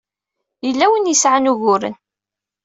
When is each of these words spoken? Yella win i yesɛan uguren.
Yella 0.65 0.85
win 0.91 1.07
i 1.07 1.11
yesɛan 1.11 1.49
uguren. 1.51 1.95